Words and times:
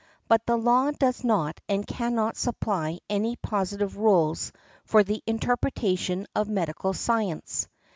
But 0.27 0.43
the 0.47 0.57
law 0.57 0.89
does 0.89 1.23
not 1.23 1.61
and 1.69 1.85
cannot 1.85 2.35
supply 2.35 2.97
any 3.07 3.35
positive 3.35 3.97
rules 3.97 4.51
for 4.83 5.03
the 5.03 5.21
interpretation 5.27 6.25
of 6.33 6.49
medical 6.49 6.93
science. 6.95 7.67